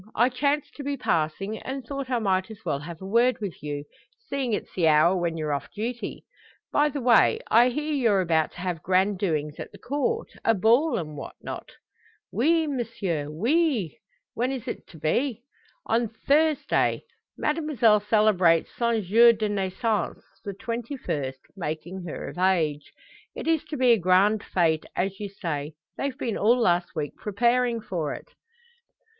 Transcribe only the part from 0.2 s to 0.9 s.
chanced to